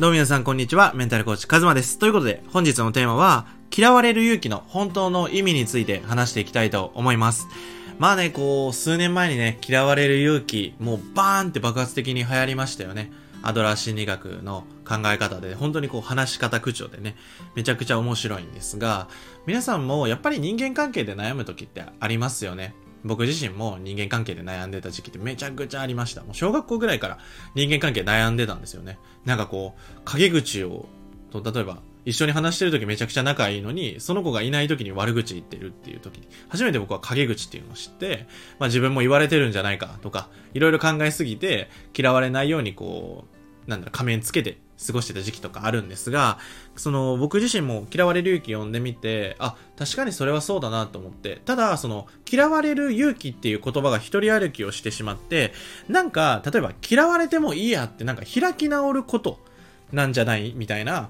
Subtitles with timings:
[0.00, 0.92] どうも皆さんこんにちは。
[0.96, 2.00] メンタルコーチカズマです。
[2.00, 7.46] ということで、本日のテーマは、嫌われる勇気の本当の意味について話していきたいと思います。
[8.00, 13.12] まあね、こう、数年前にね、嫌われる勇気、もうバーンって爆発的に流行りましたよね。
[13.44, 17.14] アドラー心理学の考え方で、本当にこう話し方口調でね、
[17.54, 19.06] めちゃくちゃ面白いんですが、
[19.46, 22.74] 皆さんもやっぱり人間関係で悩む時ってありますよね。
[23.04, 26.22] 僕自身も人間関係で悩んでた時期ってめちゃくちゃありました。
[26.22, 27.18] もう小学校ぐらいから
[27.54, 28.98] 人間関係悩んでたんですよね。
[29.24, 30.88] なんかこう、陰口を、
[31.30, 38.26] と例えば、一緒に話してる時めちゃくちゃ仲いいのに、その子がいない時に悪口言ってるっていう時に、初めて僕は陰口っていうのを知って、
[38.58, 43.24] まあ自分も言われてるんじゃないかとか、いろいろ考えすぎて、嫌われないようにこ
[43.66, 46.38] う、なんだろ、仮面つけて過ごしてた時期とかあるんですが、
[46.76, 55.52] その僕自身も嫌われる勇気読んでみて、あ、確かにそれはそうだなと思って、ただその嫌われる勇気っていう言葉が一人歩きをしてしまって、
[55.88, 59.38] なんか、例えば嫌われてもいいやってなんか開き直ること
[59.92, 61.08] なんじゃないみたいな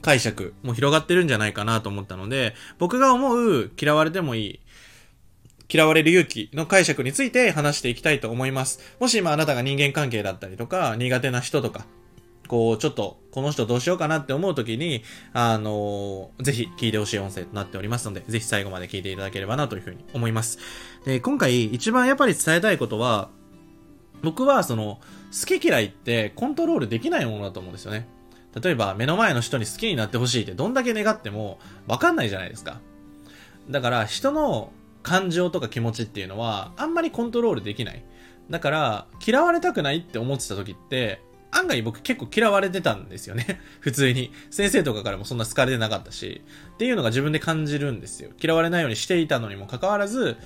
[0.00, 4.60] 解釈も広がってるんじゃないかなと思ったので、僕が思う嫌われてもいい
[5.72, 8.80] 嫌われる勇気の解釈について話していきたいと思います。
[9.00, 11.86] もし今あなたが人間関係だったりとか、苦手な人とか、
[12.48, 20.58] こう、ちょっと、この人どうしようかなって思うときに、あのーぜひ聞いてほしい音声となっておりますので、ぜひ最後まで聞いていただければなというふうに思います。
[21.04, 23.30] で、今回一番やっぱり伝えたいことは、
[24.22, 25.00] 僕はその、
[25.32, 28.06] 好き嫌いってコントロールできないものだと思うんですよね。
[28.60, 32.80] 例えば、目の前の人に好きになってほしいってどんだけ願ってもわかんないじゃないですか。
[33.70, 38.04] だから、人の感情とか気持ちっていうのは、あんまりコントロールできない。
[38.50, 41.20] だから、嫌われたくないって思ってた時って、
[41.52, 43.60] 案外僕結構嫌われてたんですよね。
[43.80, 44.32] 普通に。
[44.50, 46.42] 先生とかからもそんな好かれてなかったし。
[46.74, 48.30] っていうのが自分で感じるんですよ。
[48.42, 50.36] 嫌われないようにしていたのにもかかわらず、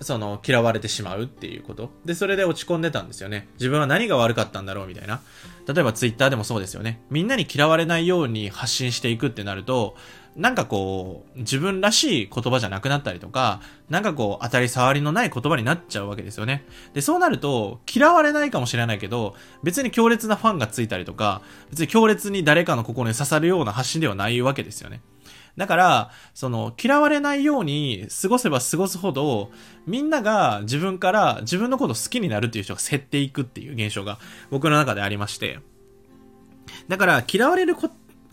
[0.00, 1.92] その、嫌われてしまうっていうこと。
[2.04, 3.48] で、それで落ち込んでたんですよね。
[3.54, 5.20] 自分は何が悪かったんだろうみたいな。
[5.66, 7.02] 例えば twitter でもそうですよね。
[7.10, 9.96] みんなに嫌われないように発信していくってなると、
[10.34, 13.60] なんかこう、自分らしい言葉じゃなくなったりとか、
[13.90, 16.64] なんかこう、当たり障りのない言葉になっちゃうわけですよね。
[16.94, 25.02] で、そうなると、嫌われないかもしれないけど、別に強烈なファンがついたりとか、別に強烈に誰かの心に刺さるような発信ではないわけですよね。
[25.58, 29.50] だから、その、嫌われないように過ごせば過ごすほど、
[29.86, 34.18] みんなが自分から自分のこと好きになるっていう人が減っていくっていう現象が
[34.50, 35.58] 僕の中でありまして。
[36.88, 37.90] だから、嫌われるこ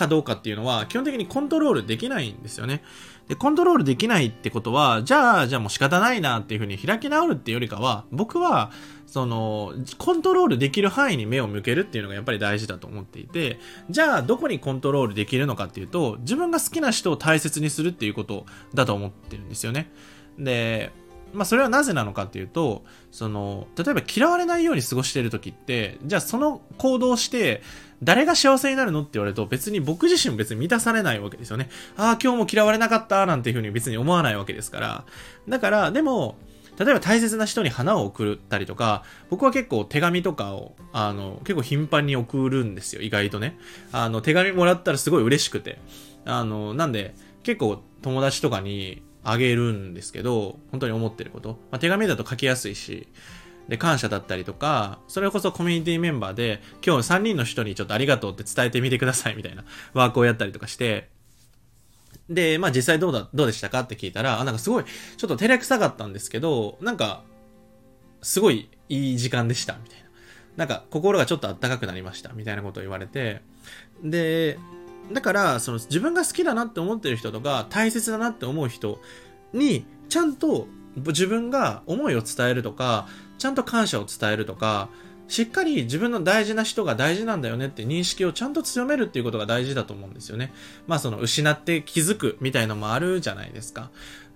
[0.00, 2.82] かどうかっていうのは、基本的にコントロールできないんですよね。
[3.28, 8.72] で、コントロールできないってことは、じゃあ、じゃあもう仕方ないなっていうふうに開き直るっていうよりかは、僕は、
[9.06, 19.92] その、コントロールできる範囲に目を向けるっていうのがやっぱり大事だと思っていて、じゃあ、どこにコントロールできるのかっていうと、自分が好きな人を大切にするっていうことだと思ってるんですよね。
[20.38, 20.90] で、
[21.32, 27.62] まあそれはなぜなのかっていうと、その、例えば嫌われないように過ごしている時って、じゃあその行動して、
[28.02, 31.68] 誰が幸せになるのって言われると別に僕自身も別に満たされないわけですよね。
[31.96, 35.04] ああ、今日も嫌われなかったなんていうふうに別に思わないわけですから。
[35.48, 36.36] だから、でも、
[36.78, 43.58] 例えば大切な人に花を送ったりとか、僕は結構手紙とかを、あの、結構頻繁に送るんですよ、意外とね。
[43.92, 45.78] あの、手紙もらったらすごい嬉しくて。
[46.24, 51.58] あの、なんで、結構友達とかにあげるんですけど、本当に思ってること。
[51.70, 53.08] まあ、手紙だと書きやすいし、
[53.68, 61.08] で、感謝だったりとか、それこそコミュニティメンバーで、今日3人の人にちょっとありがとうって伝えてみてくださいみたいなワークをやったりとかして、
[62.28, 67.22] で、まあ実際どうだ、どうでしたかって聞いたら、あ、なんかすごい、ちょっと照れくさかったんですけど、なんか、
[68.22, 70.06] すごいいい時間でした、みたいな。
[70.56, 73.42] なんか、心がちょっとあったかくなりました、みたいなことを言われて、
[74.02, 74.58] で、
[75.12, 79.00] だから、その自分が好きだなって思ってる人とか、大切だなって思う人
[79.52, 84.88] に、ちゃんと自分が思いを伝えるとか、ちゃんと感謝を伝えるとか、
[85.30, 90.52] しっかり自分の大事な人が大事なんだよねって認識をちゃんと強めるっていうことが大事だと思うんですよね。
[90.88, 93.90] まあその失って気づくみたいのもあるじゃないですか。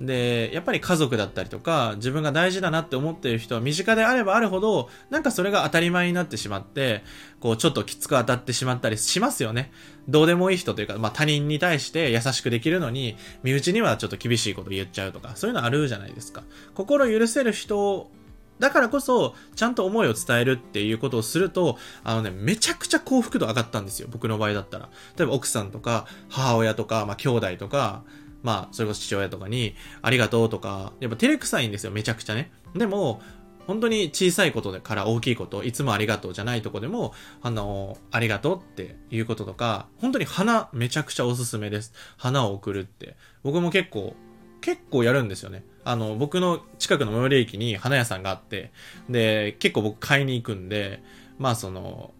[0.00, 7.04] で、やっぱり家族だったりとか、自分が大事だなって思っている人は身近であればあるほど、なんかそれが当たり前になってしまって、
[7.38, 9.70] こうちょっときつく当たってしまったりしますよね。
[10.08, 16.42] どうでもいい人というか、まあ他人に対して優しくできるのに、身内にはちょっと厳しいこと言っちゃうとか、そういうのあるじゃないですか。
[16.74, 18.10] 心許せる人
[18.60, 24.08] だからこそ、ちゃんと思いを伝えるっていうことをすると、あのね、めちゃくちゃ幸福度上がったんですよ。
[24.10, 24.90] 僕の場合だったら。
[25.16, 28.04] 例えば奥さんとか、母親とか、まあ兄弟とか、
[28.42, 32.50] まあ、それこそ父親とかに、ありがとうとか、やっぱ照れくさいんですよ、めちゃくちゃね。
[32.74, 33.20] でも、
[33.66, 41.92] 本当に小さいことから大きいこと、いつもありがとうじゃないとこでも、あの、ありがとうっていうこととか、本当に花めちゃくちゃおすすめです。
[42.16, 43.16] 花を送るって。
[43.42, 44.16] 僕も結構、
[44.60, 45.64] 結構やるんですよね。
[45.84, 48.70] あの、僕の近くの最寄り駅に花屋さんがあって、
[49.08, 51.02] で、結構僕買いに行くんで、
[51.38, 52.12] まあその、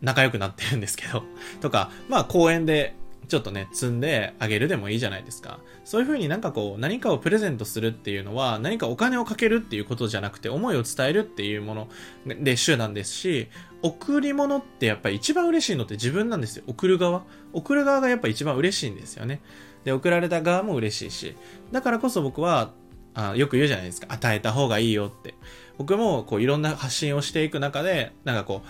[0.00, 1.22] 仲良くなってるんですけど、
[1.60, 2.94] とか、まあ公園で
[3.28, 5.60] ちょっとね、積んであげるでもいいじゃないですか。
[5.84, 11.88] そういう風になんかこう、何かをプレゼントするっていうのは、何かお金をかけるっていうことじゃなくて、思いを伝えるっていうもの
[12.26, 13.48] で手段ですし、
[13.82, 16.64] 贈り物ってやっぱり一番嬉しいのって自分なんですよ。
[16.66, 17.24] 送る側。
[17.52, 19.40] 送る側がやっぱ一番嬉しいんですよね。
[19.84, 21.36] で、送られた側も嬉しいし。
[21.72, 22.72] だからこそ僕は、
[23.14, 24.06] あよく言うじゃないですか。
[24.10, 25.34] 与えた方がいいよって。
[25.78, 28.68] 僕もこういろんな発信をしていく中で、なんかこう、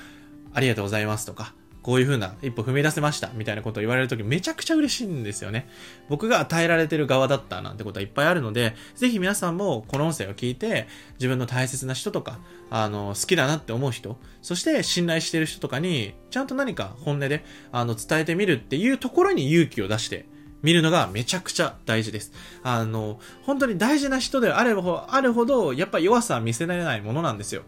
[0.54, 5.69] ありがとうございますとか、こういう風な一歩踏み出せましたみたいなことを言われるときめちゃくちゃ嬉しいんですよね。
[6.08, 12.38] 僕が与えられてる側だったなんてことはいっぱいあるので、ぜひ皆さんもこの音声を聞いて、自分の大切な人とか、
[12.70, 20.26] あの、好きだなって思う人、そして信頼してる人とかに、ちゃんと何か本音で、あの、伝えてみるっていうところに勇気を出して
[20.62, 22.32] 見るのがめちゃくちゃ大事です。
[22.62, 27.62] あの、本当に大事な人であればあるほど、やっぱ弱さは見せられないものなんですよ。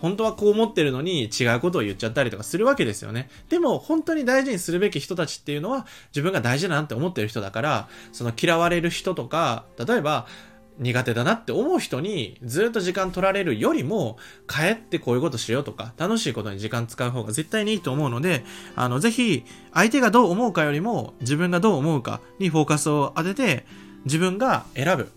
[0.00, 3.28] 本当はこう思ってるのに違うことを言っちゃったりとかするわけですよね。
[3.48, 10.26] でも本当に大事にするべき人たちっていうのは自分が大事だなって思ってる人だから、その嫌われる人とか、例えば
[10.78, 18.44] 苦手だなって思う人にずっと時間取られるよりも、帰ってこういうことしようとか、楽しいことに時間使う方が絶対にいいと思うので、
[18.74, 23.66] あの、ぜひ、相手がどう思うかよりも、自分がどう思うかにフォーカスを当てて、
[24.04, 25.10] 自分が選ぶ。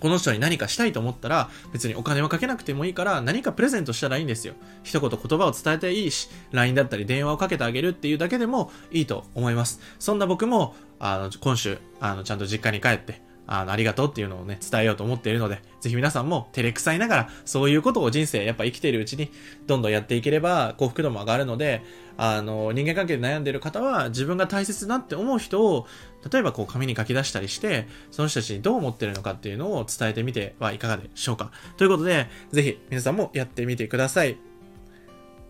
[0.00, 4.54] この人に何かしたいと思ったら、別にお金はかけなくてもいいから、何かプレゼントしたらいいんですよ。
[4.82, 9.80] 一言言葉を伝えていいし、LINE だったり電話をかけてあげるっていうだけでもいいと思います。
[9.98, 19.30] そんな僕も、あの、今週、あの、ちゃんと実家に帰って、あの、ありがとうっていうのをね、伝えようと思っているので、ぜひ皆さんも照れくさいながら、そういうことを人生、やっぱ生きているうちに、
[19.66, 21.82] どんどんやっていければ、幸福度も上がるので、
[22.16, 25.86] あの、人間関係で悩んでいる方は、自分が大切だって思う人を、
[26.30, 31.50] 例えばこう紙に書き出したりして、その人たちにどう思ってるのかっていうのを伝えてみてはいかがでしょうか。
[31.76, 34.53] ということで、ぜひ皆さんもやってみてください。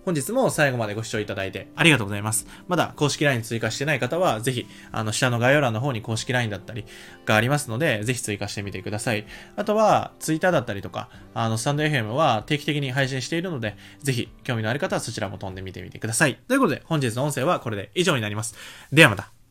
[0.05, 2.47] 本日も最後までご視聴いただいてありがとうございます。
[2.69, 6.85] まだ公式 LINE 追加してない方は、ぜひ、あの、下の概要欄の方に公式 LINE だったり
[7.25, 9.27] がありますので、ぜひ追加してみてください。
[9.57, 16.39] あとは、Twitter だったりとか、あの、スタンド FM は定期的に配信しているので、ぜひ、興味のある方はそちらも飛んでみてみてください。
[16.49, 18.55] ということで、本日の音声はこれで以上になります。
[18.93, 19.44] ではまた。